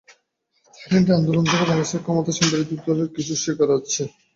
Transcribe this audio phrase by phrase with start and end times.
[0.75, 4.03] থাইল্যান্ডের আন্দোলন থেকে বাংলাদেশের ক্ষমতাসীন ও বিরোধী দলের অনেক কিছু শেখার আছে।